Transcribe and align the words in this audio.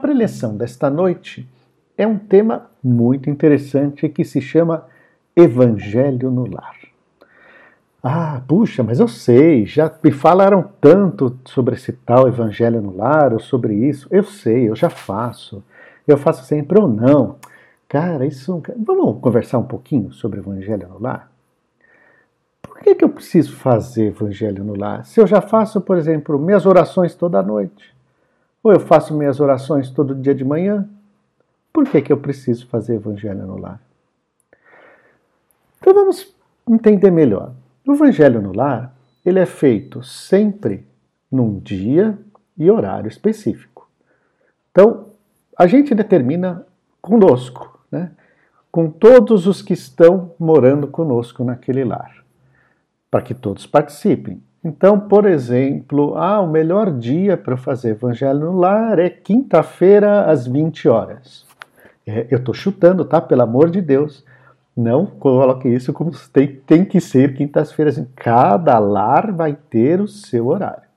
preleção 0.00 0.56
desta 0.56 0.90
noite 0.90 1.48
é 1.96 2.06
um 2.06 2.18
tema 2.18 2.70
muito 2.82 3.28
interessante 3.28 4.08
que 4.08 4.24
se 4.24 4.40
chama 4.40 4.86
Evangelho 5.36 6.30
no 6.30 6.50
Lar. 6.50 6.76
Ah, 8.02 8.40
puxa, 8.48 8.82
mas 8.82 8.98
eu 8.98 9.06
sei, 9.06 9.66
já 9.66 9.92
me 10.02 10.10
falaram 10.10 10.70
tanto 10.80 11.38
sobre 11.44 11.74
esse 11.74 11.92
tal 11.92 12.26
Evangelho 12.26 12.80
no 12.80 12.96
Lar, 12.96 13.34
ou 13.34 13.38
sobre 13.38 13.74
isso. 13.74 14.08
Eu 14.10 14.24
sei, 14.24 14.70
eu 14.70 14.74
já 14.74 14.88
faço. 14.88 15.62
Eu 16.08 16.16
faço 16.16 16.44
sempre 16.46 16.80
ou 16.80 16.88
não. 16.88 17.36
Cara, 17.86 18.24
isso. 18.24 18.62
Vamos 18.78 19.20
conversar 19.20 19.58
um 19.58 19.64
pouquinho 19.64 20.12
sobre 20.12 20.38
Evangelho 20.40 20.88
no 20.88 20.98
Lar? 20.98 21.30
Por 22.62 22.78
que, 22.78 22.94
que 22.94 23.04
eu 23.04 23.10
preciso 23.10 23.54
fazer 23.54 24.06
Evangelho 24.06 24.64
no 24.64 24.74
Lar? 24.74 25.04
Se 25.04 25.20
eu 25.20 25.26
já 25.26 25.42
faço, 25.42 25.82
por 25.82 25.98
exemplo, 25.98 26.38
minhas 26.38 26.64
orações 26.64 27.14
toda 27.14 27.42
noite. 27.42 27.99
Ou 28.62 28.72
eu 28.72 28.80
faço 28.80 29.16
minhas 29.16 29.40
orações 29.40 29.90
todo 29.90 30.14
dia 30.14 30.34
de 30.34 30.44
manhã? 30.44 30.88
Por 31.72 31.88
que, 31.88 32.02
que 32.02 32.12
eu 32.12 32.18
preciso 32.18 32.66
fazer 32.66 32.96
Evangelho 32.96 33.46
no 33.46 33.58
lar? 33.58 33.80
Então 35.78 35.94
vamos 35.94 36.34
entender 36.68 37.10
melhor. 37.10 37.52
O 37.86 37.92
Evangelho 37.92 38.42
no 38.42 38.52
lar 38.52 38.94
ele 39.24 39.38
é 39.38 39.46
feito 39.46 40.02
sempre 40.02 40.86
num 41.30 41.58
dia 41.58 42.18
e 42.56 42.70
horário 42.70 43.08
específico. 43.08 43.88
Então 44.70 45.10
a 45.56 45.66
gente 45.66 45.94
determina 45.94 46.66
conosco, 47.00 47.80
né? 47.90 48.12
com 48.70 48.90
todos 48.90 49.46
os 49.46 49.62
que 49.62 49.72
estão 49.72 50.34
morando 50.38 50.86
conosco 50.86 51.42
naquele 51.42 51.84
lar, 51.84 52.24
para 53.10 53.22
que 53.22 53.34
todos 53.34 53.66
participem. 53.66 54.42
Então, 54.62 55.00
por 55.00 55.24
exemplo, 55.24 56.16
ah, 56.18 56.40
o 56.40 56.46
melhor 56.46 56.90
dia 56.92 57.36
para 57.36 57.56
fazer 57.56 57.90
evangelho 57.90 58.40
no 58.40 58.58
lar 58.58 58.98
é 58.98 59.08
quinta-feira 59.08 60.26
às 60.26 60.46
20 60.46 60.86
horas. 60.86 61.46
É, 62.06 62.26
eu 62.30 62.38
estou 62.38 62.52
chutando, 62.52 63.04
tá? 63.04 63.20
Pelo 63.20 63.42
amor 63.42 63.70
de 63.70 63.80
Deus. 63.80 64.24
Não 64.76 65.06
coloque 65.06 65.68
isso 65.68 65.92
como 65.92 66.10
tem, 66.32 66.56
tem 66.66 66.84
que 66.84 67.00
ser 67.00 67.34
quintas-feiras. 67.34 68.02
Cada 68.14 68.78
lar 68.78 69.32
vai 69.32 69.54
ter 69.54 70.00
o 70.00 70.08
seu 70.08 70.48
horário. 70.48 70.88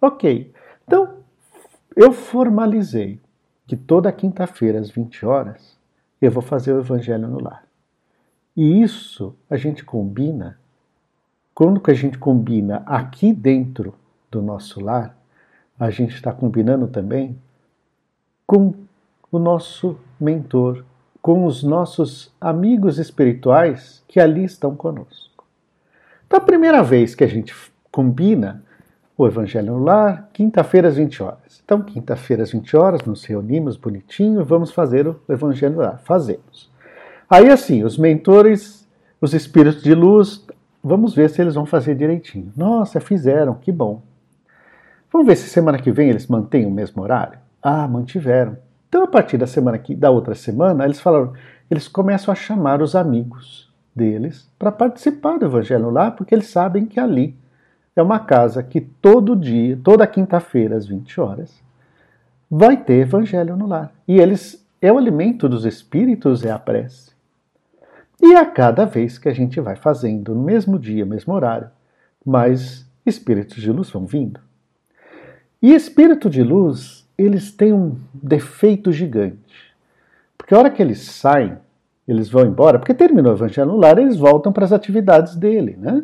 Ok. 0.00 0.52
Então, 0.86 1.16
eu 1.96 2.12
formalizei 2.12 3.20
que 3.66 3.76
toda 3.76 4.12
quinta-feira 4.12 4.78
às 4.78 4.90
20 4.90 5.26
horas 5.26 5.76
eu 6.20 6.30
vou 6.30 6.42
fazer 6.42 6.72
o 6.72 6.80
evangelho 6.80 7.26
no 7.26 7.42
lar. 7.42 7.64
E 8.56 8.80
isso 8.80 9.34
a 9.48 9.56
gente 9.56 9.84
combina 9.84 10.59
quando 11.60 11.78
que 11.78 11.90
a 11.90 11.94
gente 11.94 12.16
combina 12.16 12.82
aqui 12.86 13.34
dentro 13.34 13.92
do 14.30 14.40
nosso 14.40 14.80
lar, 14.80 15.14
a 15.78 15.90
gente 15.90 16.14
está 16.14 16.32
combinando 16.32 16.88
também 16.88 17.36
com 18.46 18.72
o 19.30 19.38
nosso 19.38 19.98
mentor, 20.18 20.82
com 21.20 21.44
os 21.44 21.62
nossos 21.62 22.32
amigos 22.40 22.98
espirituais 22.98 24.02
que 24.08 24.18
ali 24.18 24.42
estão 24.42 24.74
conosco. 24.74 25.44
Então, 26.26 26.38
a 26.38 26.42
primeira 26.42 26.82
vez 26.82 27.14
que 27.14 27.24
a 27.24 27.28
gente 27.28 27.54
combina 27.92 28.64
o 29.14 29.26
Evangelho 29.26 29.74
no 29.74 29.84
Lar, 29.84 30.30
quinta-feira 30.32 30.88
às 30.88 30.96
20 30.96 31.22
horas. 31.22 31.60
Então, 31.62 31.82
quinta-feira 31.82 32.42
às 32.42 32.52
20 32.52 32.74
horas, 32.74 33.02
nos 33.02 33.22
reunimos 33.26 33.76
bonitinho, 33.76 34.42
vamos 34.46 34.70
fazer 34.70 35.06
o 35.06 35.20
Evangelho 35.28 35.74
no 35.74 35.82
Lar. 35.82 36.00
Fazemos. 36.04 36.70
Aí, 37.28 37.50
assim, 37.50 37.84
os 37.84 37.98
mentores, 37.98 38.88
os 39.20 39.34
espíritos 39.34 39.82
de 39.82 39.94
luz, 39.94 40.42
Vamos 40.82 41.14
ver 41.14 41.28
se 41.28 41.40
eles 41.40 41.54
vão 41.54 41.66
fazer 41.66 41.94
direitinho. 41.94 42.52
Nossa, 42.56 43.00
fizeram, 43.00 43.54
que 43.54 43.70
bom. 43.70 44.02
Vamos 45.12 45.26
ver 45.26 45.36
se 45.36 45.48
semana 45.48 45.78
que 45.78 45.90
vem 45.90 46.08
eles 46.08 46.26
mantêm 46.26 46.66
o 46.66 46.70
mesmo 46.70 47.02
horário? 47.02 47.38
Ah, 47.62 47.86
mantiveram. 47.86 48.56
Então, 48.88 49.02
a 49.02 49.06
partir 49.06 49.36
da 49.36 49.46
semana 49.46 49.78
que, 49.78 49.94
da 49.94 50.10
outra 50.10 50.34
semana, 50.34 50.84
eles 50.84 51.00
falaram, 51.00 51.32
eles 51.70 51.86
começam 51.86 52.32
a 52.32 52.34
chamar 52.34 52.80
os 52.80 52.96
amigos 52.96 53.70
deles 53.94 54.48
para 54.58 54.72
participar 54.72 55.38
do 55.38 55.46
Evangelho 55.46 55.90
lá, 55.90 56.10
porque 56.10 56.34
eles 56.34 56.48
sabem 56.48 56.86
que 56.86 56.98
ali 56.98 57.36
é 57.94 58.02
uma 58.02 58.18
casa 58.18 58.62
que 58.62 58.80
todo 58.80 59.36
dia, 59.36 59.78
toda 59.82 60.06
quinta-feira 60.06 60.76
às 60.76 60.86
20 60.86 61.20
horas, 61.20 61.62
vai 62.50 62.76
ter 62.76 63.02
Evangelho 63.02 63.56
no 63.56 63.66
lar. 63.66 63.92
E 64.08 64.18
eles 64.18 64.66
é 64.80 64.92
o 64.92 64.98
alimento 64.98 65.48
dos 65.48 65.64
espíritos 65.64 66.44
é 66.44 66.50
a 66.50 66.58
prece. 66.58 67.10
E 68.22 68.34
a 68.34 68.44
cada 68.44 68.84
vez 68.84 69.18
que 69.18 69.28
a 69.28 69.32
gente 69.32 69.60
vai 69.60 69.76
fazendo 69.76 70.34
no 70.34 70.42
mesmo 70.42 70.78
dia, 70.78 71.06
mesmo 71.06 71.32
horário, 71.32 71.70
mais 72.24 72.86
espíritos 73.04 73.62
de 73.62 73.72
luz 73.72 73.90
vão 73.90 74.04
vindo. 74.04 74.40
E 75.62 75.74
espírito 75.74 76.28
de 76.28 76.42
luz, 76.42 77.08
eles 77.16 77.52
têm 77.52 77.72
um 77.72 77.98
defeito 78.14 78.92
gigante. 78.92 79.74
Porque 80.36 80.54
a 80.54 80.58
hora 80.58 80.70
que 80.70 80.82
eles 80.82 81.00
saem, 81.00 81.56
eles 82.06 82.28
vão 82.28 82.44
embora, 82.44 82.78
porque 82.78 82.94
terminou 82.94 83.32
o 83.32 83.36
evangelho 83.36 83.70
no 83.70 83.76
lar, 83.76 83.98
eles 83.98 84.16
voltam 84.16 84.52
para 84.52 84.64
as 84.64 84.72
atividades 84.72 85.36
dele, 85.36 85.76
né? 85.78 86.02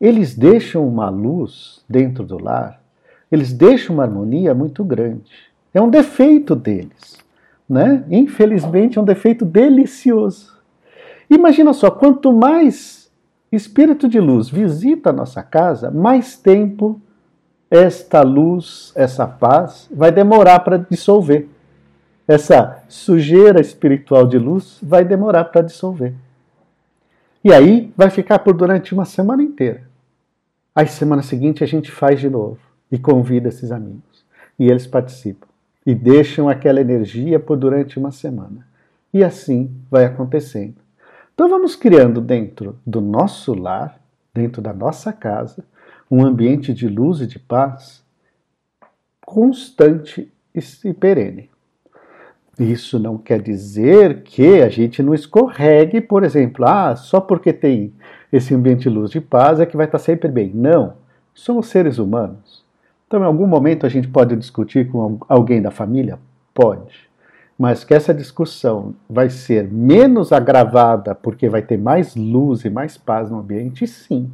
Eles 0.00 0.34
deixam 0.34 0.86
uma 0.86 1.08
luz 1.08 1.84
dentro 1.88 2.24
do 2.24 2.42
lar, 2.42 2.82
eles 3.30 3.52
deixam 3.52 3.94
uma 3.94 4.02
harmonia 4.02 4.52
muito 4.52 4.84
grande. 4.84 5.30
É 5.72 5.80
um 5.80 5.88
defeito 5.88 6.54
deles, 6.54 7.18
né? 7.68 8.04
Infelizmente 8.10 8.98
é 8.98 9.00
um 9.00 9.04
defeito 9.04 9.44
delicioso. 9.44 10.52
Imagina 11.34 11.72
só, 11.72 11.90
quanto 11.90 12.30
mais 12.30 13.10
espírito 13.50 14.06
de 14.06 14.20
luz 14.20 14.50
visita 14.50 15.08
a 15.08 15.12
nossa 15.14 15.42
casa, 15.42 15.90
mais 15.90 16.36
tempo 16.36 17.00
esta 17.70 18.20
luz, 18.20 18.92
essa 18.94 19.26
paz 19.26 19.88
vai 19.90 20.12
demorar 20.12 20.60
para 20.60 20.76
dissolver. 20.76 21.48
Essa 22.28 22.84
sujeira 22.86 23.62
espiritual 23.62 24.26
de 24.26 24.36
luz 24.36 24.78
vai 24.82 25.06
demorar 25.06 25.44
para 25.46 25.62
dissolver. 25.62 26.12
E 27.42 27.50
aí 27.50 27.90
vai 27.96 28.10
ficar 28.10 28.40
por 28.40 28.52
durante 28.54 28.92
uma 28.92 29.06
semana 29.06 29.42
inteira. 29.42 29.84
Aí 30.74 30.86
semana 30.86 31.22
seguinte 31.22 31.64
a 31.64 31.66
gente 31.66 31.90
faz 31.90 32.20
de 32.20 32.28
novo 32.28 32.58
e 32.90 32.98
convida 32.98 33.48
esses 33.48 33.72
amigos. 33.72 34.22
E 34.58 34.68
eles 34.68 34.86
participam 34.86 35.48
e 35.86 35.94
deixam 35.94 36.46
aquela 36.46 36.80
energia 36.80 37.40
por 37.40 37.56
durante 37.56 37.98
uma 37.98 38.12
semana. 38.12 38.66
E 39.14 39.24
assim 39.24 39.70
vai 39.90 40.04
acontecendo. 40.04 40.81
Então 41.42 41.50
vamos 41.50 41.74
criando 41.74 42.20
dentro 42.20 42.78
do 42.86 43.00
nosso 43.00 43.52
lar, 43.52 43.98
dentro 44.32 44.62
da 44.62 44.72
nossa 44.72 45.12
casa, 45.12 45.64
um 46.08 46.24
ambiente 46.24 46.72
de 46.72 46.86
luz 46.86 47.20
e 47.20 47.26
de 47.26 47.36
paz 47.36 48.00
constante 49.26 50.32
e 50.54 50.94
perene. 50.94 51.50
Isso 52.56 52.96
não 52.96 53.18
quer 53.18 53.42
dizer 53.42 54.22
que 54.22 54.62
a 54.62 54.68
gente 54.68 55.02
não 55.02 55.12
escorregue, 55.12 56.00
por 56.00 56.22
exemplo, 56.22 56.64
ah, 56.64 56.94
só 56.94 57.20
porque 57.20 57.52
tem 57.52 57.92
esse 58.32 58.54
ambiente 58.54 58.82
de 58.82 58.90
luz 58.90 59.10
de 59.10 59.20
paz 59.20 59.58
é 59.58 59.66
que 59.66 59.76
vai 59.76 59.86
estar 59.86 59.98
sempre 59.98 60.30
bem. 60.30 60.52
Não, 60.54 60.94
somos 61.34 61.66
seres 61.66 61.98
humanos. 61.98 62.64
Então, 63.08 63.20
em 63.20 63.26
algum 63.26 63.48
momento 63.48 63.84
a 63.84 63.88
gente 63.88 64.06
pode 64.06 64.36
discutir 64.36 64.88
com 64.92 65.18
alguém 65.28 65.60
da 65.60 65.72
família? 65.72 66.20
Pode 66.54 67.10
mas 67.62 67.84
que 67.84 67.94
essa 67.94 68.12
discussão 68.12 68.92
vai 69.08 69.30
ser 69.30 69.70
menos 69.70 70.32
agravada 70.32 71.14
porque 71.14 71.48
vai 71.48 71.62
ter 71.62 71.78
mais 71.78 72.16
luz 72.16 72.64
e 72.64 72.68
mais 72.68 72.98
paz 72.98 73.30
no 73.30 73.38
ambiente, 73.38 73.86
sim. 73.86 74.32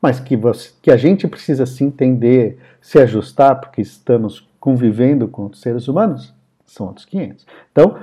Mas 0.00 0.20
que, 0.20 0.36
você, 0.36 0.70
que 0.80 0.88
a 0.88 0.96
gente 0.96 1.26
precisa 1.26 1.66
se 1.66 1.82
entender, 1.82 2.60
se 2.80 3.00
ajustar, 3.00 3.58
porque 3.58 3.80
estamos 3.80 4.48
convivendo 4.60 5.26
com 5.26 5.46
os 5.46 5.60
seres 5.60 5.88
humanos, 5.88 6.32
são 6.64 6.86
outros 6.86 7.04
500. 7.04 7.44
Então, 7.72 7.98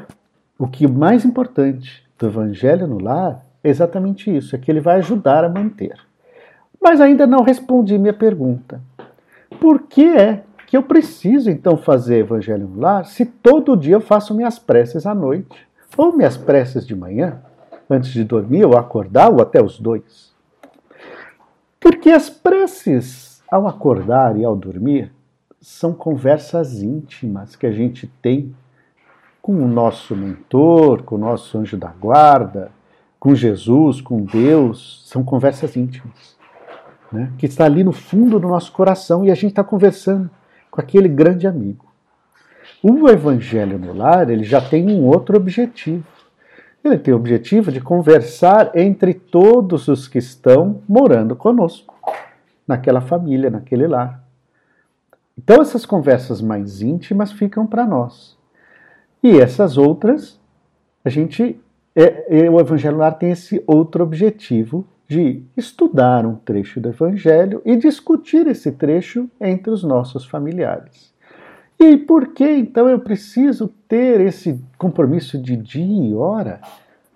o 0.57 0.67
que 0.67 0.85
mais 0.85 1.23
importante 1.23 2.05
do 2.17 2.27
Evangelho 2.27 2.85
no 2.85 3.01
lar 3.01 3.45
é 3.63 3.69
exatamente 3.69 4.29
isso, 4.29 4.57
é 4.57 4.59
que 4.59 4.69
ele 4.69 4.81
vai 4.81 4.97
ajudar 4.97 5.45
a 5.45 5.49
manter. 5.49 5.95
Mas 6.81 6.99
ainda 6.99 7.25
não 7.25 7.43
respondi 7.43 7.97
minha 7.97 8.11
pergunta. 8.11 8.81
Por 9.57 9.83
que 9.83 10.03
é 10.03 10.43
que 10.69 10.77
eu 10.77 10.83
preciso 10.83 11.49
então 11.49 11.75
fazer 11.75 12.19
evangelho 12.19 12.67
no 12.67 12.79
lar 12.79 13.03
se 13.03 13.25
todo 13.25 13.75
dia 13.75 13.95
eu 13.95 14.01
faço 14.01 14.35
minhas 14.35 14.59
preces 14.59 15.07
à 15.07 15.15
noite, 15.15 15.67
ou 15.97 16.15
minhas 16.15 16.37
preces 16.37 16.85
de 16.85 16.95
manhã, 16.95 17.41
antes 17.89 18.11
de 18.11 18.23
dormir 18.23 18.65
ou 18.65 18.77
acordar, 18.77 19.31
ou 19.31 19.41
até 19.41 19.59
os 19.63 19.79
dois. 19.79 20.31
Porque 21.79 22.11
as 22.11 22.29
preces, 22.29 23.41
ao 23.49 23.67
acordar 23.67 24.37
e 24.37 24.45
ao 24.45 24.55
dormir, 24.55 25.11
são 25.59 25.91
conversas 25.91 26.83
íntimas 26.83 27.55
que 27.55 27.65
a 27.65 27.71
gente 27.71 28.05
tem 28.21 28.55
com 29.41 29.53
o 29.53 29.67
nosso 29.67 30.15
mentor, 30.15 31.01
com 31.01 31.15
o 31.15 31.17
nosso 31.17 31.57
anjo 31.57 31.77
da 31.77 31.89
guarda, 31.89 32.71
com 33.19 33.33
Jesus, 33.33 34.01
com 34.01 34.21
Deus, 34.21 35.03
são 35.07 35.23
conversas 35.23 35.75
íntimas, 35.75 36.37
né? 37.11 37.33
que 37.39 37.47
está 37.47 37.65
ali 37.65 37.83
no 37.83 37.91
fundo 37.91 38.39
do 38.39 38.47
nosso 38.47 38.71
coração 38.71 39.25
e 39.25 39.31
a 39.31 39.35
gente 39.35 39.49
está 39.49 39.63
conversando 39.63 40.29
com 40.79 40.81
aquele 40.81 41.09
grande 41.09 41.45
amigo. 41.45 41.85
O 42.81 43.09
evangelho 43.09 43.77
no 43.77 43.93
lar, 43.93 44.29
ele 44.29 44.43
já 44.43 44.61
tem 44.61 44.89
um 44.89 45.05
outro 45.05 45.35
objetivo. 45.35 46.07
Ele 46.81 46.97
tem 46.97 47.13
o 47.13 47.17
objetivo 47.17 47.69
de 47.69 47.81
conversar 47.81 48.71
entre 48.73 49.13
todos 49.13 49.89
os 49.89 50.07
que 50.07 50.17
estão 50.17 50.81
morando 50.87 51.35
conosco, 51.35 51.93
naquela 52.65 53.01
família, 53.01 53.49
naquele 53.49 53.85
lar. 53.85 54.23
Então 55.37 55.61
essas 55.61 55.85
conversas 55.85 56.41
mais 56.41 56.81
íntimas 56.81 57.33
ficam 57.33 57.67
para 57.67 57.85
nós. 57.85 58.37
E 59.21 59.37
essas 59.37 59.77
outras, 59.77 60.39
a 61.03 61.09
gente. 61.09 61.59
É, 61.93 62.45
é, 62.45 62.49
o 62.49 62.59
Evangelho 62.59 62.97
Lar 62.97 63.17
tem 63.17 63.31
esse 63.31 63.61
outro 63.67 64.03
objetivo 64.03 64.87
de 65.09 65.43
estudar 65.57 66.23
um 66.23 66.35
trecho 66.35 66.79
do 66.79 66.89
Evangelho 66.89 67.63
e 67.65 67.75
discutir 67.75 68.45
esse 68.45 68.71
trecho 68.71 69.27
entre 69.41 69.71
os 69.71 69.83
nossos 69.83 70.23
familiares. 70.23 71.11
E 71.79 71.97
por 71.97 72.27
que 72.27 72.47
então 72.47 72.87
eu 72.87 72.99
preciso 72.99 73.69
ter 73.87 74.21
esse 74.21 74.63
compromisso 74.77 75.41
de 75.41 75.57
dia 75.57 76.09
e 76.09 76.13
hora? 76.13 76.61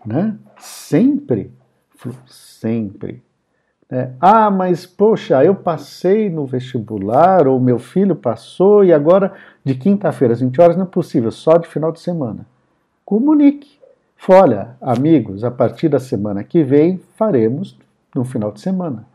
Né? 0.04 0.36
Sempre. 0.58 1.52
Sempre. 2.26 3.22
É, 3.92 4.10
ah, 4.20 4.50
mas 4.50 4.88
poxa, 4.88 5.44
eu 5.46 5.54
passei 5.54 6.32
no 6.32 6.48
vestibular, 6.48 7.48
ou 7.48 7.60
meu 7.60 7.78
filho 7.78 8.16
passou, 8.16 8.84
e 8.84 8.92
agora 8.92 9.34
de 9.64 9.76
quinta-feira 9.76 10.34
às 10.34 10.42
20 10.42 10.60
horas 10.62 10.76
não 10.76 10.86
é 10.86 10.88
possível, 10.88 11.30
só 11.30 11.60
de 11.60 11.68
final 11.68 11.92
de 11.92 12.00
semana. 12.00 12.44
Comunique. 13.06 13.83
Olha, 14.28 14.78
amigos, 14.80 15.44
a 15.44 15.52
partir 15.52 15.90
da 15.90 16.00
semana 16.00 16.46
que 16.46 16.64
vem 16.64 16.98
faremos 17.18 17.78
no 18.16 18.24
final 18.24 18.54
de 18.54 18.62
semana. 18.62 19.06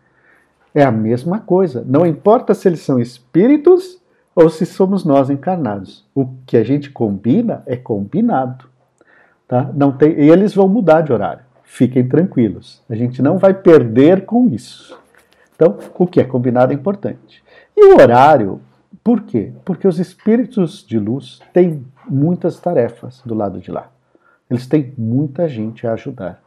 É 0.74 0.82
a 0.82 0.92
mesma 0.92 1.40
coisa. 1.40 1.82
Não 1.86 2.06
importa 2.06 2.52
se 2.52 2.68
eles 2.68 2.80
são 2.80 3.00
espíritos 3.00 3.98
ou 4.34 4.50
se 4.50 4.66
somos 4.66 5.06
nós 5.06 5.30
encarnados. 5.30 6.04
O 6.14 6.26
que 6.44 6.58
a 6.58 6.62
gente 6.62 6.90
combina 6.90 7.62
é 7.64 7.74
combinado. 7.74 8.66
Tá? 9.46 9.70
Não 9.74 9.92
tem, 9.92 10.10
e 10.10 10.28
eles 10.28 10.54
vão 10.54 10.68
mudar 10.68 11.00
de 11.00 11.10
horário. 11.10 11.42
Fiquem 11.64 12.06
tranquilos. 12.06 12.82
A 12.86 12.94
gente 12.94 13.22
não 13.22 13.38
vai 13.38 13.54
perder 13.54 14.26
com 14.26 14.46
isso. 14.48 14.98
Então, 15.54 15.78
o 15.98 16.06
que 16.06 16.20
é 16.20 16.24
combinado 16.24 16.72
é 16.72 16.74
importante. 16.74 17.42
E 17.74 17.94
o 17.94 17.98
horário, 17.98 18.60
por 19.02 19.22
quê? 19.22 19.52
Porque 19.64 19.88
os 19.88 19.98
espíritos 19.98 20.84
de 20.86 20.98
luz 20.98 21.40
têm 21.54 21.82
muitas 22.06 22.60
tarefas 22.60 23.22
do 23.24 23.34
lado 23.34 23.58
de 23.58 23.70
lá. 23.70 23.90
Eles 24.50 24.66
têm 24.66 24.92
muita 24.96 25.48
gente 25.48 25.86
a 25.86 25.92
ajudar. 25.92 26.42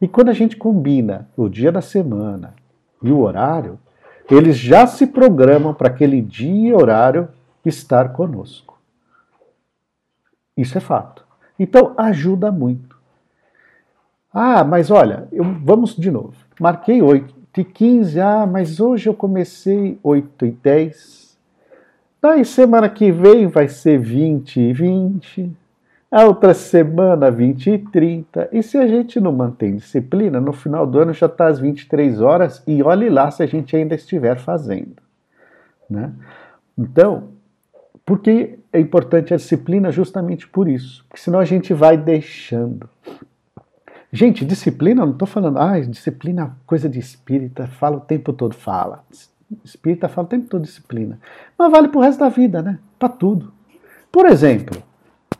E 0.00 0.08
quando 0.08 0.30
a 0.30 0.32
gente 0.32 0.56
combina 0.56 1.28
o 1.36 1.48
dia 1.48 1.70
da 1.70 1.80
semana 1.80 2.54
e 3.02 3.10
o 3.10 3.20
horário, 3.20 3.78
eles 4.30 4.56
já 4.56 4.86
se 4.86 5.06
programam 5.06 5.74
para 5.74 5.88
aquele 5.88 6.20
dia 6.20 6.70
e 6.70 6.74
horário 6.74 7.28
estar 7.64 8.12
conosco. 8.12 8.78
Isso 10.56 10.76
é 10.76 10.80
fato. 10.80 11.24
Então 11.58 11.94
ajuda 11.96 12.50
muito. 12.50 12.96
Ah, 14.32 14.64
mas 14.64 14.90
olha, 14.90 15.28
eu, 15.30 15.44
vamos 15.62 15.94
de 15.94 16.10
novo. 16.10 16.34
Marquei 16.58 17.02
8 17.02 17.60
e 17.60 17.64
15. 17.64 18.20
Ah, 18.20 18.46
mas 18.46 18.80
hoje 18.80 19.08
eu 19.08 19.14
comecei 19.14 19.98
8 20.02 20.46
e 20.46 20.50
10. 20.50 21.38
Daí 22.20 22.44
semana 22.44 22.88
que 22.88 23.12
vem 23.12 23.46
vai 23.46 23.68
ser 23.68 23.98
20 23.98 24.60
e 24.60 24.72
20. 24.72 25.56
A 26.12 26.26
outra 26.26 26.52
semana 26.52 27.30
20 27.30 27.70
e 27.70 27.78
30. 27.78 28.50
E 28.52 28.62
se 28.62 28.76
a 28.76 28.86
gente 28.86 29.18
não 29.18 29.32
mantém 29.32 29.76
disciplina, 29.76 30.38
no 30.38 30.52
final 30.52 30.86
do 30.86 30.98
ano 30.98 31.14
já 31.14 31.24
está 31.24 31.46
às 31.46 31.58
23 31.58 32.20
horas 32.20 32.62
e 32.66 32.82
olhe 32.82 33.08
lá 33.08 33.30
se 33.30 33.42
a 33.42 33.46
gente 33.46 33.74
ainda 33.74 33.94
estiver 33.94 34.38
fazendo. 34.38 34.96
Né? 35.88 36.12
Então, 36.76 37.28
por 38.04 38.18
que 38.18 38.58
é 38.70 38.78
importante 38.78 39.32
a 39.32 39.38
disciplina? 39.38 39.90
Justamente 39.90 40.46
por 40.46 40.68
isso. 40.68 41.02
Porque 41.08 41.22
senão 41.22 41.40
a 41.40 41.46
gente 41.46 41.72
vai 41.72 41.96
deixando. 41.96 42.90
Gente, 44.12 44.44
disciplina, 44.44 45.06
não 45.06 45.12
estou 45.14 45.26
falando, 45.26 45.58
ah, 45.58 45.80
disciplina 45.80 46.54
coisa 46.66 46.90
de 46.90 46.98
espírita, 46.98 47.66
fala 47.66 47.96
o 47.96 48.00
tempo 48.00 48.34
todo, 48.34 48.54
fala. 48.54 49.02
Espírita 49.64 50.10
fala 50.10 50.26
o 50.26 50.28
tempo 50.28 50.46
todo 50.46 50.60
disciplina. 50.60 51.18
Mas 51.58 51.72
vale 51.72 51.88
para 51.88 51.98
o 51.98 52.02
resto 52.02 52.18
da 52.18 52.28
vida, 52.28 52.60
né? 52.60 52.78
Para 52.98 53.08
tudo. 53.08 53.50
Por 54.10 54.26
exemplo, 54.26 54.91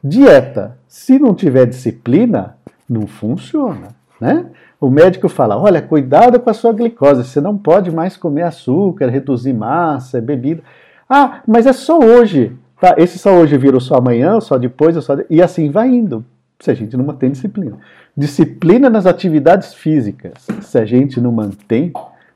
dieta. 0.02 0.76
Se 0.88 1.18
não 1.18 1.34
tiver 1.34 1.66
disciplina, 1.66 2.56
não 2.88 3.06
funciona, 3.06 3.88
né? 4.20 4.46
O 4.80 4.90
médico 4.90 5.28
fala: 5.28 5.56
olha, 5.56 5.80
cuidado 5.80 6.40
com 6.40 6.50
a 6.50 6.54
sua 6.54 6.72
glicose, 6.72 7.24
você 7.24 7.40
não 7.40 7.56
pode 7.56 7.90
mais 7.90 8.16
comer 8.16 8.42
açúcar, 8.42 9.08
reduzir 9.08 9.52
massa, 9.52 10.20
bebida. 10.20 10.62
Ah, 11.08 11.42
mas 11.46 11.66
é 11.66 11.72
só 11.72 11.98
hoje. 11.98 12.56
Tá, 12.80 12.96
esse 12.98 13.16
só 13.16 13.32
hoje 13.34 13.56
virou 13.56 13.80
só 13.80 13.94
amanhã, 13.94 14.40
só 14.40 14.58
depois, 14.58 14.96
só 15.04 15.16
e 15.30 15.40
assim 15.40 15.70
vai 15.70 15.88
indo, 15.88 16.24
se 16.58 16.68
a 16.68 16.74
gente 16.74 16.96
não 16.96 17.04
mantém 17.04 17.30
disciplina. 17.30 17.78
Disciplina 18.16 18.90
nas 18.90 19.06
atividades 19.06 19.72
físicas, 19.72 20.32
se 20.62 20.78
a 20.78 20.84
gente 20.84 21.20
não 21.20 21.30
mantém, 21.30 21.92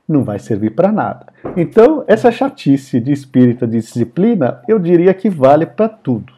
não 0.08 0.22
vai 0.22 0.38
servir 0.38 0.70
para 0.70 0.92
nada. 0.92 1.26
Então, 1.56 2.04
essa 2.06 2.30
chatice 2.30 3.00
de 3.00 3.10
espírita 3.10 3.66
de 3.66 3.78
disciplina, 3.78 4.60
eu 4.68 4.78
diria 4.78 5.12
que 5.12 5.28
vale 5.28 5.66
para 5.66 5.88
tudo. 5.88 6.35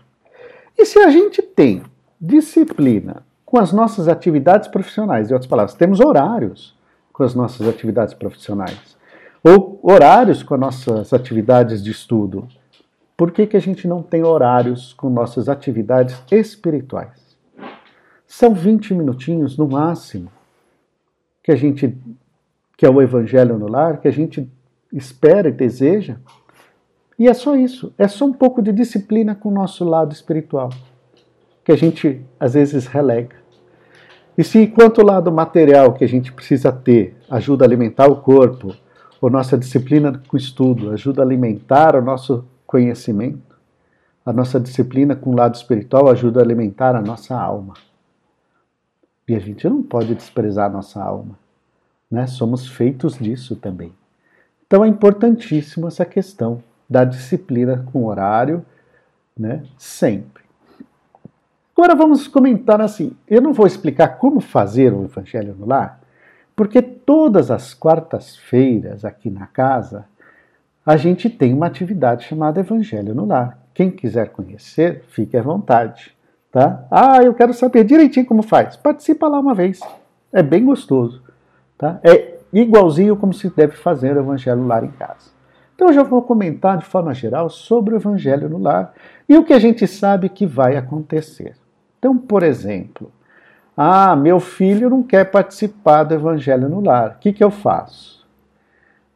E 0.78 0.86
se 0.86 0.98
a 1.00 1.10
gente 1.10 1.42
tem 1.42 1.82
disciplina 2.20 3.24
com 3.44 3.58
as 3.58 3.72
nossas 3.72 4.06
atividades 4.06 4.68
profissionais, 4.68 5.28
em 5.28 5.34
outras 5.34 5.48
palavras, 5.48 5.74
temos 5.74 6.00
horários 6.00 6.76
com 7.12 7.24
as 7.24 7.34
nossas 7.34 7.66
atividades 7.66 8.14
profissionais, 8.14 8.96
ou 9.42 9.80
horários 9.82 10.42
com 10.42 10.54
as 10.54 10.60
nossas 10.60 11.12
atividades 11.12 11.82
de 11.82 11.90
estudo, 11.90 12.46
por 13.16 13.32
que, 13.32 13.46
que 13.46 13.56
a 13.56 13.60
gente 13.60 13.88
não 13.88 14.00
tem 14.00 14.22
horários 14.22 14.92
com 14.92 15.10
nossas 15.10 15.48
atividades 15.48 16.22
espirituais? 16.30 17.36
São 18.24 18.54
20 18.54 18.94
minutinhos 18.94 19.58
no 19.58 19.66
máximo 19.66 20.30
que 21.42 21.50
a 21.50 21.56
gente 21.56 21.96
que 22.76 22.86
é 22.86 22.88
o 22.88 23.02
evangelho 23.02 23.58
no 23.58 23.66
lar, 23.66 24.00
que 24.00 24.06
a 24.06 24.12
gente 24.12 24.48
espera 24.92 25.48
e 25.48 25.52
deseja. 25.52 26.18
E 27.18 27.26
é 27.26 27.34
só 27.34 27.56
isso, 27.56 27.92
é 27.98 28.06
só 28.06 28.24
um 28.24 28.32
pouco 28.32 28.62
de 28.62 28.72
disciplina 28.72 29.34
com 29.34 29.48
o 29.48 29.52
nosso 29.52 29.84
lado 29.84 30.12
espiritual, 30.12 30.70
que 31.64 31.72
a 31.72 31.76
gente 31.76 32.24
às 32.38 32.54
vezes 32.54 32.86
relega. 32.86 33.34
E 34.36 34.44
se 34.44 34.60
enquanto 34.60 34.98
o 34.98 35.04
lado 35.04 35.32
material 35.32 35.94
que 35.94 36.04
a 36.04 36.08
gente 36.08 36.32
precisa 36.32 36.70
ter 36.70 37.16
ajuda 37.28 37.64
a 37.64 37.66
alimentar 37.66 38.06
o 38.06 38.22
corpo, 38.22 38.72
ou 39.20 39.28
nossa 39.28 39.58
disciplina 39.58 40.22
com 40.28 40.36
estudo 40.36 40.92
ajuda 40.92 41.20
a 41.20 41.24
alimentar 41.24 41.96
o 41.96 42.02
nosso 42.02 42.44
conhecimento, 42.64 43.58
a 44.24 44.32
nossa 44.32 44.60
disciplina 44.60 45.16
com 45.16 45.30
o 45.30 45.36
lado 45.36 45.56
espiritual 45.56 46.08
ajuda 46.08 46.38
a 46.38 46.44
alimentar 46.44 46.94
a 46.94 47.02
nossa 47.02 47.34
alma. 47.34 47.74
E 49.26 49.34
a 49.34 49.40
gente 49.40 49.68
não 49.68 49.82
pode 49.82 50.14
desprezar 50.14 50.66
a 50.66 50.72
nossa 50.72 51.02
alma. 51.02 51.36
Né? 52.08 52.28
Somos 52.28 52.68
feitos 52.68 53.18
disso 53.18 53.56
também. 53.56 53.92
Então 54.66 54.84
é 54.84 54.88
importantíssimo 54.88 55.88
essa 55.88 56.04
questão 56.04 56.62
da 56.88 57.04
disciplina 57.04 57.84
com 57.92 58.06
horário, 58.06 58.64
né? 59.36 59.62
sempre. 59.76 60.44
Agora 61.76 61.94
vamos 61.94 62.26
comentar 62.26 62.80
assim. 62.80 63.12
Eu 63.28 63.40
não 63.40 63.52
vou 63.52 63.66
explicar 63.66 64.18
como 64.18 64.40
fazer 64.40 64.92
o 64.92 65.04
Evangelho 65.04 65.54
no 65.56 65.66
Lar, 65.66 66.00
porque 66.56 66.82
todas 66.82 67.50
as 67.50 67.72
quartas-feiras 67.72 69.04
aqui 69.04 69.30
na 69.30 69.46
casa 69.46 70.06
a 70.84 70.96
gente 70.96 71.28
tem 71.28 71.52
uma 71.52 71.66
atividade 71.66 72.24
chamada 72.24 72.60
Evangelho 72.60 73.14
no 73.14 73.26
Lar. 73.26 73.58
Quem 73.74 73.90
quiser 73.90 74.30
conhecer, 74.30 75.04
fique 75.08 75.36
à 75.36 75.42
vontade. 75.42 76.16
Tá? 76.50 76.84
Ah, 76.90 77.22
eu 77.22 77.34
quero 77.34 77.52
saber 77.52 77.84
direitinho 77.84 78.24
como 78.24 78.42
faz. 78.42 78.74
Participa 78.74 79.28
lá 79.28 79.38
uma 79.38 79.54
vez. 79.54 79.80
É 80.32 80.42
bem 80.42 80.64
gostoso. 80.64 81.22
Tá? 81.76 82.00
É 82.02 82.38
igualzinho 82.52 83.16
como 83.16 83.32
se 83.32 83.50
deve 83.50 83.76
fazer 83.76 84.16
o 84.16 84.20
Evangelho 84.20 84.62
no 84.62 84.66
lar 84.66 84.82
em 84.82 84.90
casa. 84.90 85.30
Então 85.78 85.90
eu 85.90 85.94
já 85.94 86.02
vou 86.02 86.20
comentar 86.22 86.76
de 86.76 86.84
forma 86.84 87.14
geral 87.14 87.48
sobre 87.48 87.94
o 87.94 87.98
Evangelho 87.98 88.48
no 88.48 88.58
lar 88.58 88.92
e 89.28 89.38
o 89.38 89.44
que 89.44 89.52
a 89.52 89.60
gente 89.60 89.86
sabe 89.86 90.28
que 90.28 90.44
vai 90.44 90.76
acontecer. 90.76 91.54
Então, 92.00 92.18
por 92.18 92.42
exemplo, 92.42 93.12
ah, 93.76 94.16
meu 94.16 94.40
filho 94.40 94.90
não 94.90 95.04
quer 95.04 95.30
participar 95.30 96.02
do 96.02 96.14
Evangelho 96.14 96.68
no 96.68 96.80
lar. 96.80 97.10
O 97.10 97.18
que, 97.20 97.32
que 97.32 97.44
eu 97.44 97.50
faço? 97.52 98.26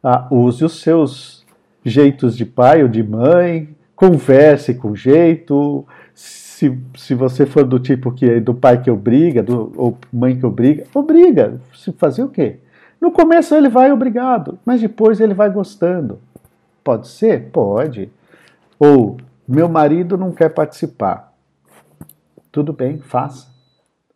Ah, 0.01 0.25
use 0.31 0.63
os 0.63 0.79
seus 0.79 1.45
jeitos 1.83 2.37
de 2.37 2.45
pai 2.45 2.81
ou 2.81 2.87
de 2.87 3.03
mãe, 3.03 3.75
converse 3.93 4.73
com 4.73 4.95
jeito, 4.95 5.85
se, 6.15 6.79
se 6.95 7.13
você 7.13 7.45
for 7.45 7.65
do 7.65 7.77
tipo 7.77 8.09
que 8.09 8.25
é 8.25 8.39
do 8.39 8.53
pai 8.53 8.81
que 8.81 8.89
obriga, 8.89 9.43
do, 9.43 9.73
ou 9.75 9.97
mãe 10.13 10.39
que 10.39 10.45
obriga, 10.45 10.85
obriga. 10.93 11.59
Se 11.75 11.91
fazer 11.91 12.23
o 12.23 12.29
quê? 12.29 12.59
No 13.01 13.11
começo 13.11 13.53
ele 13.53 13.67
vai 13.67 13.91
obrigado, 13.91 14.57
mas 14.65 14.79
depois 14.79 15.19
ele 15.19 15.33
vai 15.33 15.49
gostando. 15.49 16.19
Pode 16.83 17.07
ser? 17.07 17.49
Pode. 17.51 18.11
Ou 18.77 19.17
meu 19.47 19.69
marido 19.69 20.17
não 20.17 20.31
quer 20.31 20.49
participar. 20.49 21.33
Tudo 22.51 22.73
bem, 22.73 22.99
faça. 22.99 23.47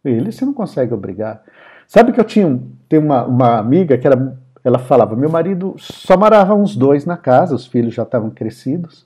Ele 0.03 0.31
você 0.31 0.45
não 0.45 0.53
consegue 0.53 0.93
obrigar. 0.93 1.43
Sabe 1.87 2.11
que 2.11 2.19
eu 2.19 2.23
tinha 2.23 2.59
tem 2.87 2.99
uma, 2.99 3.25
uma 3.25 3.57
amiga 3.57 3.97
que 3.97 4.07
era, 4.07 4.37
ela 4.63 4.79
falava: 4.79 5.15
meu 5.15 5.29
marido 5.29 5.75
só 5.77 6.17
morava 6.17 6.53
uns 6.53 6.75
dois 6.75 7.05
na 7.05 7.17
casa, 7.17 7.55
os 7.55 7.65
filhos 7.65 7.93
já 7.93 8.03
estavam 8.03 8.29
crescidos, 8.29 9.05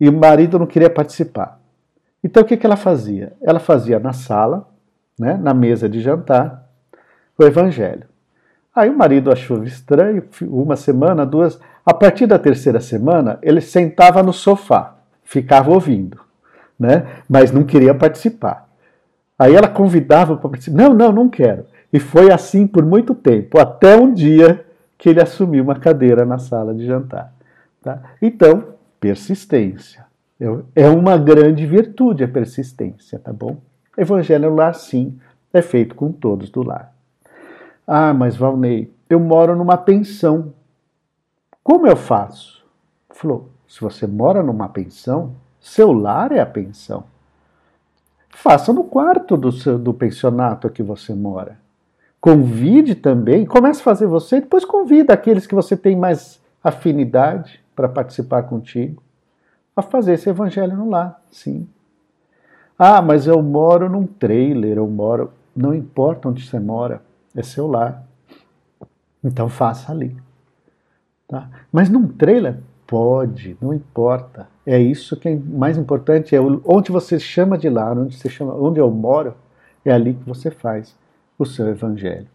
e 0.00 0.08
o 0.08 0.12
marido 0.12 0.58
não 0.58 0.66
queria 0.66 0.90
participar. 0.90 1.60
Então 2.22 2.42
o 2.42 2.46
que, 2.46 2.56
que 2.56 2.66
ela 2.66 2.76
fazia? 2.76 3.32
Ela 3.40 3.60
fazia 3.60 3.98
na 3.98 4.12
sala, 4.12 4.68
né, 5.18 5.36
na 5.36 5.54
mesa 5.54 5.88
de 5.88 6.00
jantar, 6.00 6.66
o 7.38 7.44
evangelho. 7.44 8.06
Aí 8.74 8.88
o 8.88 8.96
marido 8.96 9.32
achou 9.32 9.64
estranho, 9.64 10.22
uma 10.42 10.76
semana, 10.76 11.26
duas. 11.26 11.58
A 11.88 11.94
partir 11.94 12.26
da 12.26 12.38
terceira 12.38 12.80
semana, 12.80 13.38
ele 13.40 13.62
sentava 13.62 14.22
no 14.22 14.30
sofá, 14.30 14.98
ficava 15.24 15.70
ouvindo, 15.70 16.20
né? 16.78 17.22
mas 17.26 17.50
não 17.50 17.64
queria 17.64 17.94
participar. 17.94 18.68
Aí 19.38 19.54
ela 19.54 19.68
convidava 19.68 20.36
para 20.36 20.50
participar. 20.50 20.76
Não, 20.76 20.92
não, 20.92 21.10
não 21.10 21.30
quero. 21.30 21.64
E 21.90 21.98
foi 21.98 22.30
assim 22.30 22.66
por 22.66 22.84
muito 22.84 23.14
tempo, 23.14 23.58
até 23.58 23.96
um 23.96 24.12
dia 24.12 24.66
que 24.98 25.08
ele 25.08 25.22
assumiu 25.22 25.64
uma 25.64 25.76
cadeira 25.76 26.26
na 26.26 26.36
sala 26.36 26.74
de 26.74 26.84
jantar. 26.84 27.32
Tá? 27.82 28.02
Então, 28.20 28.64
persistência. 29.00 30.04
É 30.76 30.86
uma 30.90 31.16
grande 31.16 31.64
virtude 31.64 32.22
a 32.22 32.28
persistência, 32.28 33.18
tá 33.18 33.32
bom? 33.32 33.56
Evangelho 33.96 34.54
lar, 34.54 34.74
sim, 34.74 35.18
é 35.54 35.62
feito 35.62 35.94
com 35.94 36.12
todos 36.12 36.50
do 36.50 36.62
lar. 36.62 36.92
Ah, 37.86 38.12
mas 38.12 38.36
Valnei, 38.36 38.92
eu 39.08 39.18
moro 39.18 39.56
numa 39.56 39.78
pensão. 39.78 40.52
Como 41.62 41.86
eu 41.86 41.96
faço? 41.96 42.64
Falou: 43.10 43.48
se 43.66 43.80
você 43.80 44.06
mora 44.06 44.42
numa 44.42 44.68
pensão, 44.68 45.34
seu 45.60 45.92
lar 45.92 46.32
é 46.32 46.40
a 46.40 46.46
pensão. 46.46 47.04
Faça 48.30 48.72
no 48.72 48.84
quarto 48.84 49.36
do, 49.36 49.50
seu, 49.50 49.78
do 49.78 49.92
pensionato 49.92 50.70
que 50.70 50.82
você 50.82 51.14
mora. 51.14 51.58
Convide 52.20 52.94
também, 52.94 53.44
comece 53.44 53.80
a 53.80 53.84
fazer 53.84 54.06
você, 54.06 54.40
depois 54.40 54.64
convida 54.64 55.12
aqueles 55.12 55.46
que 55.46 55.54
você 55.54 55.76
tem 55.76 55.96
mais 55.96 56.40
afinidade 56.62 57.62
para 57.74 57.88
participar 57.88 58.42
contigo, 58.44 59.02
a 59.76 59.82
fazer 59.82 60.14
esse 60.14 60.28
evangelho 60.28 60.76
no 60.76 60.90
lar, 60.90 61.22
sim. 61.30 61.68
Ah, 62.78 63.02
mas 63.02 63.26
eu 63.26 63.42
moro 63.42 63.88
num 63.88 64.06
trailer, 64.06 64.76
eu 64.76 64.86
moro. 64.86 65.32
Não 65.54 65.74
importa 65.74 66.28
onde 66.28 66.46
você 66.46 66.60
mora, 66.60 67.02
é 67.34 67.42
seu 67.42 67.66
lar. 67.66 68.04
Então 69.22 69.48
faça 69.48 69.90
ali. 69.90 70.16
Tá? 71.28 71.48
Mas 71.70 71.90
num 71.90 72.08
trailer, 72.08 72.58
pode, 72.86 73.56
não 73.60 73.74
importa. 73.74 74.48
É 74.66 74.78
isso 74.78 75.14
que 75.16 75.28
é 75.28 75.36
mais 75.36 75.76
importante, 75.76 76.34
é 76.34 76.40
onde 76.40 76.90
você 76.90 77.20
chama 77.20 77.58
de 77.58 77.68
lar, 77.68 77.96
onde 77.98 78.16
você 78.16 78.30
chama, 78.30 78.54
onde 78.54 78.80
eu 78.80 78.90
moro, 78.90 79.34
é 79.84 79.92
ali 79.92 80.14
que 80.14 80.24
você 80.24 80.50
faz 80.50 80.96
o 81.38 81.44
seu 81.44 81.68
evangelho. 81.68 82.28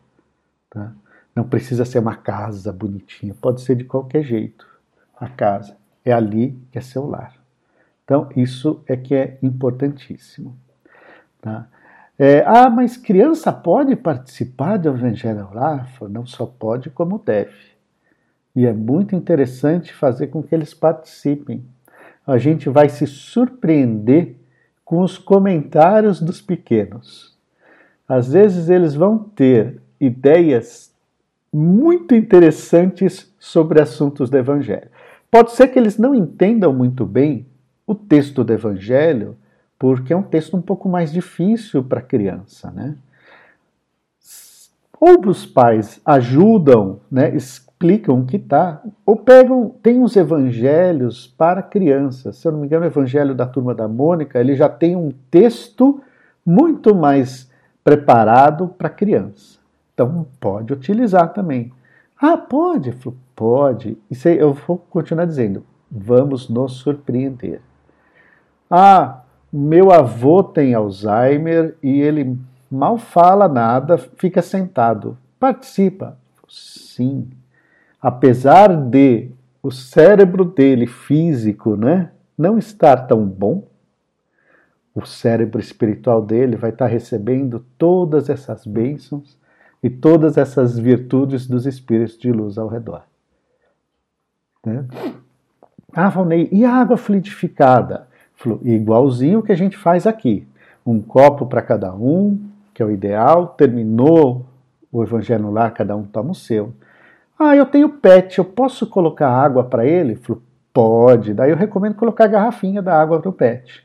Tá? 0.69 0.93
Não 1.35 1.43
precisa 1.43 1.83
ser 1.83 1.99
uma 1.99 2.15
casa 2.15 2.71
bonitinha, 2.71 3.35
pode 3.41 3.61
ser 3.61 3.75
de 3.75 3.83
qualquer 3.83 4.23
jeito. 4.23 4.65
A 5.19 5.27
casa 5.27 5.75
é 6.05 6.13
ali 6.13 6.57
que 6.71 6.77
é 6.77 6.81
seu 6.81 7.07
lar. 7.07 7.33
Então, 8.03 8.29
isso 8.35 8.83
é 8.87 8.95
que 8.95 9.15
é 9.15 9.37
importantíssimo. 9.41 10.55
Tá? 11.41 11.67
É, 12.17 12.43
ah, 12.45 12.69
mas 12.69 12.95
criança 12.95 13.51
pode 13.51 13.95
participar 13.95 14.77
do 14.77 14.89
Evangelho 14.89 15.49
Lar? 15.51 15.89
Não 16.09 16.25
só 16.25 16.45
pode, 16.45 16.89
como 16.89 17.17
deve. 17.17 17.72
E 18.55 18.65
é 18.65 18.73
muito 18.73 19.15
interessante 19.15 19.93
fazer 19.93 20.27
com 20.27 20.43
que 20.43 20.53
eles 20.53 20.73
participem. 20.73 21.63
A 22.25 22.37
gente 22.37 22.69
vai 22.69 22.87
se 22.87 23.07
surpreender 23.07 24.35
com 24.85 25.01
os 25.01 25.17
comentários 25.17 26.21
dos 26.21 26.41
pequenos. 26.41 27.35
Às 28.07 28.31
vezes 28.31 28.69
eles 28.69 28.93
vão 28.93 29.17
ter 29.17 29.81
ideias 29.99 30.93
muito 31.51 32.13
interessantes 32.15 33.31
sobre 33.39 33.81
assuntos 33.81 34.29
do 34.29 34.37
Evangelho. 34.37 34.89
Pode 35.31 35.51
ser 35.51 35.67
que 35.67 35.79
eles 35.79 35.97
não 35.97 36.13
entendam 36.13 36.73
muito 36.73 37.05
bem 37.05 37.45
o 37.87 37.95
texto 37.95 38.43
do 38.43 38.53
Evangelho, 38.53 39.35
porque 39.79 40.13
é 40.13 40.15
um 40.15 40.23
texto 40.23 40.55
um 40.55 40.61
pouco 40.61 40.87
mais 40.87 41.11
difícil 41.11 41.83
para 41.83 41.99
a 41.99 42.03
criança, 42.03 42.71
né? 42.71 42.95
Ou 44.99 45.27
os 45.27 45.45
pais 45.45 45.99
ajudam, 46.05 47.01
né, 47.11 47.35
explicam 47.83 48.25
que 48.25 48.37
está, 48.37 48.81
ou 49.05 49.17
pegam, 49.17 49.69
tem 49.83 50.01
os 50.01 50.15
evangelhos 50.15 51.27
para 51.27 51.61
crianças. 51.61 52.37
Se 52.37 52.47
eu 52.47 52.53
não 52.53 52.59
me 52.59 52.65
engano, 52.65 52.85
o 52.85 52.87
evangelho 52.87 53.35
da 53.35 53.45
turma 53.45 53.75
da 53.75 53.87
Mônica, 53.87 54.39
ele 54.39 54.55
já 54.55 54.69
tem 54.69 54.95
um 54.95 55.11
texto 55.29 56.01
muito 56.45 56.95
mais 56.95 57.51
preparado 57.83 58.69
para 58.69 58.89
criança. 58.89 59.59
Então 59.93 60.25
pode 60.39 60.71
utilizar 60.71 61.33
também. 61.33 61.73
Ah, 62.19 62.37
pode? 62.37 62.95
Pode. 63.35 63.97
Isso 64.09 64.29
aí 64.29 64.37
eu 64.37 64.53
vou 64.53 64.77
continuar 64.77 65.25
dizendo. 65.25 65.65
Vamos 65.91 66.49
nos 66.49 66.73
surpreender. 66.73 67.61
Ah, 68.71 69.23
meu 69.51 69.91
avô 69.91 70.41
tem 70.41 70.73
Alzheimer 70.73 71.75
e 71.83 71.99
ele 72.01 72.39
mal 72.71 72.97
fala 72.97 73.47
nada, 73.49 73.97
fica 73.97 74.41
sentado. 74.41 75.17
Participa. 75.37 76.17
Sim. 76.47 77.29
Apesar 78.03 78.67
de 78.75 79.31
o 79.61 79.71
cérebro 79.71 80.43
dele 80.43 80.85
físico, 80.85 81.77
né, 81.77 82.11
não 82.37 82.57
estar 82.57 83.07
tão 83.07 83.25
bom, 83.25 83.65
o 84.93 85.05
cérebro 85.05 85.57
espiritual 85.57 86.21
dele 86.21 86.57
vai 86.57 86.71
estar 86.71 86.87
recebendo 86.87 87.65
todas 87.77 88.29
essas 88.29 88.65
bênçãos 88.65 89.39
e 89.81 89.89
todas 89.89 90.37
essas 90.37 90.77
virtudes 90.77 91.47
dos 91.47 91.65
espíritos 91.65 92.17
de 92.17 92.29
luz 92.29 92.57
ao 92.57 92.67
redor. 92.67 93.03
Né? 94.65 94.85
Ah, 95.93 96.09
Valnei, 96.09 96.49
e 96.51 96.65
a 96.65 96.73
água 96.73 96.97
fluidificada? 96.97 98.07
Igualzinho 98.63 99.41
que 99.41 99.53
a 99.53 99.55
gente 99.55 99.77
faz 99.77 100.05
aqui. 100.05 100.45
Um 100.85 101.01
copo 101.01 101.45
para 101.45 101.61
cada 101.61 101.93
um, 101.95 102.37
que 102.73 102.83
é 102.83 102.85
o 102.85 102.91
ideal. 102.91 103.47
Terminou 103.47 104.45
o 104.91 105.01
evangelho 105.01 105.49
lar, 105.49 105.71
cada 105.73 105.95
um 105.95 106.03
toma 106.03 106.31
o 106.31 106.35
seu. 106.35 106.73
Ah, 107.37 107.55
eu 107.55 107.65
tenho 107.65 107.89
pet, 107.89 108.37
eu 108.37 108.45
posso 108.45 108.87
colocar 108.87 109.29
água 109.29 109.63
para 109.63 109.85
ele? 109.85 110.15
Falou, 110.15 110.41
pode. 110.71 111.33
Daí 111.33 111.51
eu 111.51 111.57
recomendo 111.57 111.95
colocar 111.95 112.25
a 112.25 112.27
garrafinha 112.27 112.81
da 112.81 112.99
água 112.99 113.19
para 113.19 113.29
o 113.29 113.33
pet. 113.33 113.83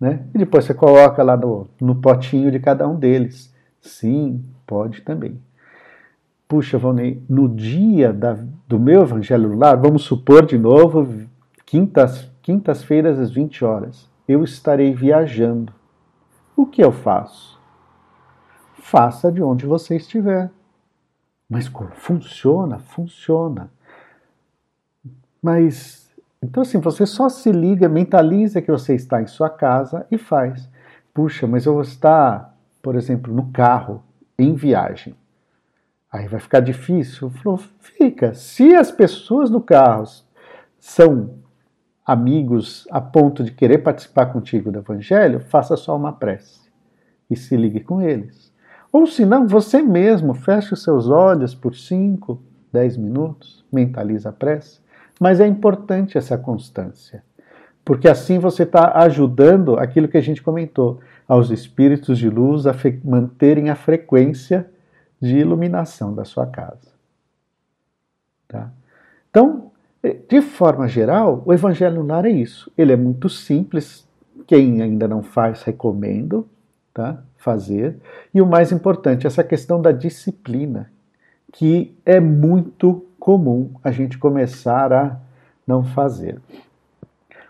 Né? 0.00 0.24
E 0.34 0.38
depois 0.38 0.64
você 0.64 0.74
coloca 0.74 1.22
lá 1.22 1.36
no, 1.36 1.68
no 1.80 1.94
potinho 1.96 2.50
de 2.50 2.58
cada 2.58 2.86
um 2.88 2.96
deles. 2.96 3.52
Sim, 3.80 4.42
Pode 4.66 5.02
também. 5.02 5.40
Puxa, 6.48 6.78
Valnei, 6.78 7.22
no 7.28 7.48
dia 7.48 8.12
da, 8.12 8.36
do 8.66 8.78
meu 8.78 9.02
evangelho 9.02 9.56
lar, 9.56 9.76
vamos 9.76 10.04
supor 10.04 10.44
de 10.44 10.58
novo, 10.58 11.26
quintas, 11.66 12.30
quintas-feiras 12.42 13.18
às 13.18 13.30
20 13.30 13.64
horas, 13.64 14.08
eu 14.28 14.44
estarei 14.44 14.94
viajando. 14.94 15.72
O 16.56 16.66
que 16.66 16.82
eu 16.82 16.92
faço? 16.92 17.58
Faça 18.74 19.32
de 19.32 19.42
onde 19.42 19.66
você 19.66 19.96
estiver. 19.96 20.50
Mas? 21.54 21.70
Funciona? 21.94 22.80
Funciona. 22.80 23.70
Mas, 25.40 26.10
então 26.42 26.62
assim, 26.62 26.80
você 26.80 27.06
só 27.06 27.28
se 27.28 27.52
liga, 27.52 27.88
mentaliza 27.88 28.60
que 28.60 28.72
você 28.72 28.96
está 28.96 29.22
em 29.22 29.28
sua 29.28 29.48
casa 29.48 30.04
e 30.10 30.18
faz. 30.18 30.68
Puxa, 31.12 31.46
mas 31.46 31.64
eu 31.64 31.74
vou 31.74 31.82
estar, 31.82 32.58
por 32.82 32.96
exemplo, 32.96 33.32
no 33.32 33.52
carro 33.52 34.02
em 34.36 34.52
viagem. 34.54 35.14
Aí 36.10 36.26
vai 36.26 36.40
ficar 36.40 36.58
difícil? 36.58 37.30
Falou, 37.30 37.60
fica. 37.78 38.34
Se 38.34 38.74
as 38.74 38.90
pessoas 38.90 39.48
do 39.48 39.60
carro 39.60 40.04
são 40.80 41.38
amigos 42.04 42.84
a 42.90 43.00
ponto 43.00 43.44
de 43.44 43.52
querer 43.52 43.78
participar 43.78 44.26
contigo 44.26 44.72
do 44.72 44.80
Evangelho, 44.80 45.38
faça 45.38 45.76
só 45.76 45.96
uma 45.96 46.12
prece 46.12 46.68
e 47.30 47.36
se 47.36 47.56
ligue 47.56 47.78
com 47.78 48.02
eles. 48.02 48.52
Ou 48.94 49.08
se 49.08 49.26
não, 49.26 49.44
você 49.44 49.82
mesmo 49.82 50.34
feche 50.34 50.72
os 50.72 50.84
seus 50.84 51.08
olhos 51.08 51.52
por 51.52 51.74
5, 51.74 52.40
10 52.72 52.96
minutos, 52.96 53.64
mentaliza 53.72 54.28
a 54.28 54.32
prece. 54.32 54.78
Mas 55.18 55.40
é 55.40 55.46
importante 55.48 56.16
essa 56.16 56.38
constância, 56.38 57.24
porque 57.84 58.06
assim 58.06 58.38
você 58.38 58.62
está 58.62 58.96
ajudando 59.00 59.76
aquilo 59.80 60.06
que 60.06 60.16
a 60.16 60.20
gente 60.20 60.40
comentou 60.40 61.00
aos 61.26 61.50
espíritos 61.50 62.18
de 62.18 62.30
luz 62.30 62.68
a 62.68 62.74
manterem 63.02 63.68
a 63.68 63.74
frequência 63.74 64.70
de 65.20 65.38
iluminação 65.38 66.14
da 66.14 66.24
sua 66.24 66.46
casa. 66.46 66.92
Tá? 68.46 68.70
Então, 69.28 69.72
eh, 70.04 70.18
de 70.28 70.40
forma 70.40 70.86
geral, 70.86 71.42
o 71.44 71.52
Evangelho 71.52 72.06
Lar 72.06 72.26
é 72.26 72.30
isso. 72.30 72.70
Ele 72.78 72.92
é 72.92 72.96
muito 72.96 73.28
simples. 73.28 74.06
Quem 74.46 74.82
ainda 74.82 75.08
não 75.08 75.20
faz, 75.20 75.64
recomendo 75.64 76.48
tá? 76.94 77.18
fazer. 77.36 77.98
E 78.32 78.40
o 78.40 78.46
mais 78.46 78.72
importante, 78.72 79.26
essa 79.26 79.44
questão 79.44 79.82
da 79.82 79.92
disciplina, 79.92 80.90
que 81.52 81.94
é 82.06 82.18
muito 82.18 83.04
comum 83.20 83.70
a 83.84 83.90
gente 83.90 84.16
começar 84.16 84.92
a 84.92 85.16
não 85.66 85.84
fazer. 85.84 86.40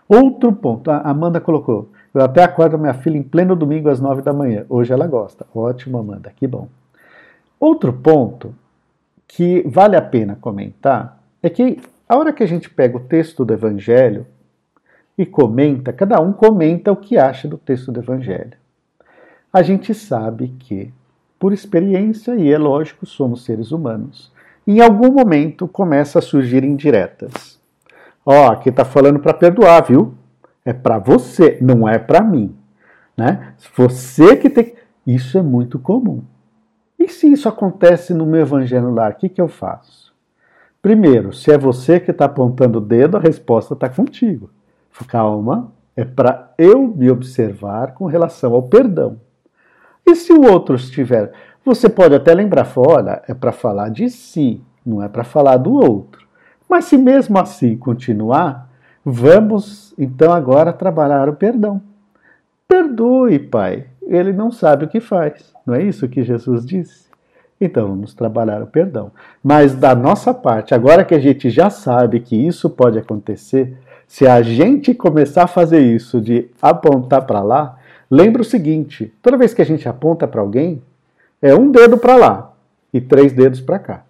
Outro 0.07 0.51
ponto, 0.51 0.91
a 0.91 0.99
Amanda 0.99 1.39
colocou, 1.39 1.89
eu 2.13 2.21
até 2.21 2.43
acordo 2.43 2.77
minha 2.77 2.93
filha 2.93 3.17
em 3.17 3.23
pleno 3.23 3.55
domingo 3.55 3.89
às 3.89 3.99
nove 3.99 4.21
da 4.21 4.33
manhã. 4.33 4.65
Hoje 4.69 4.93
ela 4.93 5.07
gosta. 5.07 5.45
Ótimo, 5.53 5.97
Amanda, 5.97 6.31
que 6.35 6.45
bom. 6.47 6.67
Outro 7.59 7.91
ponto 7.93 8.53
que 9.27 9.63
vale 9.67 9.95
a 9.95 10.01
pena 10.01 10.37
comentar 10.39 11.19
é 11.41 11.49
que 11.49 11.81
a 12.07 12.17
hora 12.17 12.31
que 12.31 12.43
a 12.43 12.47
gente 12.47 12.69
pega 12.69 12.97
o 12.97 13.01
texto 13.01 13.43
do 13.43 13.53
Evangelho 13.53 14.27
e 15.17 15.25
comenta, 15.25 15.91
cada 15.91 16.19
um 16.19 16.31
comenta 16.31 16.91
o 16.91 16.95
que 16.95 17.17
acha 17.17 17.47
do 17.47 17.57
texto 17.57 17.91
do 17.91 17.99
Evangelho. 17.99 18.64
A 19.55 19.61
gente 19.61 19.93
sabe 19.93 20.49
que, 20.59 20.93
por 21.39 21.53
experiência, 21.53 22.35
e 22.35 22.51
é 22.51 22.57
lógico, 22.57 23.05
somos 23.05 23.45
seres 23.45 23.71
humanos, 23.71 24.29
em 24.67 24.81
algum 24.81 25.09
momento 25.09 25.65
começa 25.65 26.19
a 26.19 26.21
surgir 26.21 26.65
indiretas. 26.65 27.57
Ó, 28.25 28.51
aqui 28.51 28.67
está 28.67 28.83
falando 28.83 29.17
para 29.17 29.33
perdoar, 29.33 29.85
viu? 29.85 30.13
É 30.65 30.73
para 30.73 30.99
você, 30.99 31.57
não 31.61 31.87
é 31.87 31.97
para 31.97 32.21
mim. 32.21 32.53
Né? 33.15 33.53
Você 33.77 34.35
que 34.35 34.49
tem. 34.49 34.75
Isso 35.07 35.37
é 35.37 35.41
muito 35.41 35.79
comum. 35.79 36.21
E 36.99 37.07
se 37.07 37.31
isso 37.31 37.47
acontece 37.47 38.13
no 38.13 38.25
meu 38.25 38.41
evangelho 38.41 38.93
lá, 38.93 39.07
o 39.07 39.13
que, 39.13 39.29
que 39.29 39.39
eu 39.39 39.47
faço? 39.47 40.13
Primeiro, 40.81 41.31
se 41.31 41.49
é 41.49 41.57
você 41.57 41.97
que 41.97 42.11
está 42.11 42.25
apontando 42.25 42.79
o 42.79 42.81
dedo, 42.81 43.15
a 43.15 43.21
resposta 43.21 43.73
está 43.73 43.87
contigo. 43.87 44.49
Calma, 45.07 45.71
é 45.95 46.03
para 46.03 46.53
eu 46.57 46.85
me 46.89 47.09
observar 47.09 47.93
com 47.93 48.05
relação 48.05 48.53
ao 48.53 48.63
perdão. 48.63 49.23
E 50.05 50.15
se 50.15 50.31
o 50.31 50.43
outro 50.49 50.75
estiver. 50.75 51.31
Você 51.63 51.89
pode 51.89 52.13
até 52.13 52.33
lembrar, 52.33 52.71
olha, 52.75 53.23
é 53.27 53.33
para 53.33 53.51
falar 53.51 53.89
de 53.89 54.07
si, 54.09 54.61
não 54.85 55.01
é 55.01 55.07
para 55.07 55.23
falar 55.23 55.57
do 55.57 55.73
outro. 55.73 56.25
Mas 56.69 56.85
se 56.85 56.97
mesmo 56.97 57.39
assim 57.39 57.75
continuar, 57.75 58.69
vamos 59.03 59.93
então 59.97 60.31
agora 60.31 60.71
trabalhar 60.71 61.27
o 61.27 61.35
perdão. 61.35 61.81
Perdoe, 62.67 63.39
Pai, 63.39 63.85
ele 64.03 64.31
não 64.31 64.51
sabe 64.51 64.85
o 64.85 64.87
que 64.87 64.99
faz. 64.99 65.53
Não 65.65 65.73
é 65.73 65.81
isso 65.81 66.07
que 66.07 66.23
Jesus 66.23 66.65
disse? 66.65 67.05
Então 67.59 67.87
vamos 67.87 68.13
trabalhar 68.13 68.61
o 68.61 68.67
perdão. 68.67 69.11
Mas 69.43 69.73
da 69.75 69.95
nossa 69.95 70.33
parte, 70.33 70.75
agora 70.75 71.05
que 71.05 71.15
a 71.15 71.19
gente 71.19 71.49
já 71.49 71.69
sabe 71.69 72.19
que 72.19 72.35
isso 72.35 72.69
pode 72.69 72.99
acontecer, 72.99 73.77
se 74.07 74.27
a 74.27 74.41
gente 74.41 74.93
começar 74.93 75.43
a 75.43 75.47
fazer 75.47 75.79
isso 75.79 76.21
de 76.21 76.49
apontar 76.61 77.25
para 77.25 77.41
lá, 77.41 77.77
lembra 78.15 78.41
o 78.41 78.45
seguinte: 78.45 79.13
toda 79.21 79.37
vez 79.37 79.53
que 79.53 79.61
a 79.61 79.65
gente 79.65 79.87
aponta 79.87 80.27
para 80.27 80.41
alguém, 80.41 80.81
é 81.41 81.53
um 81.53 81.69
dedo 81.69 81.97
para 81.97 82.15
lá 82.15 82.53
e 82.93 83.01
três 83.01 83.33
dedos 83.33 83.59
para 83.59 83.77
cá. 83.77 84.05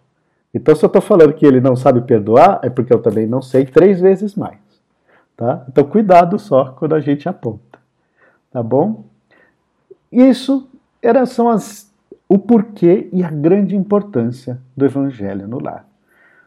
Então, 0.53 0.75
se 0.75 0.85
eu 0.85 0.87
estou 0.87 1.01
falando 1.01 1.33
que 1.33 1.45
ele 1.45 1.59
não 1.59 1.75
sabe 1.75 2.01
perdoar, 2.01 2.59
é 2.63 2.69
porque 2.69 2.93
eu 2.93 3.01
também 3.01 3.27
não 3.27 3.41
sei 3.41 3.65
três 3.65 3.99
vezes 3.99 4.35
mais. 4.35 4.59
Tá? 5.35 5.65
Então, 5.67 5.83
cuidado 5.83 6.39
só 6.39 6.71
quando 6.71 6.95
a 6.95 6.99
gente 7.01 7.27
aponta. 7.27 7.79
Tá 8.51 8.63
bom? 8.63 9.03
Isso 10.09 10.69
era, 11.01 11.25
são 11.25 11.49
as, 11.49 11.91
o 12.29 12.37
porquê 12.37 13.09
e 13.11 13.21
a 13.21 13.29
grande 13.29 13.75
importância 13.75 14.57
do 14.77 14.85
Evangelho 14.85 15.45
no 15.45 15.61
lar. 15.61 15.85